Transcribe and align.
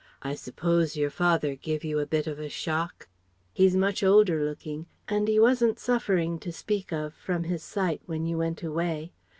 I 0.23 0.33
suppose 0.33 0.97
your 0.97 1.11
father 1.11 1.53
giv' 1.55 1.83
you 1.83 1.99
a 1.99 2.07
bit 2.07 2.25
of 2.25 2.39
a 2.39 2.49
shock? 2.49 3.07
He's 3.53 3.75
much 3.75 4.01
older 4.01 4.43
looking; 4.43 4.87
and 5.07 5.27
he 5.27 5.37
wassn't 5.37 5.77
suffering, 5.77 6.39
to 6.39 6.51
speak 6.51 6.91
of, 6.91 7.13
from 7.13 7.43
his 7.43 7.61
sight 7.61 8.01
when 8.07 8.25
you 8.25 8.39
went 8.39 8.63
away. 8.63 9.13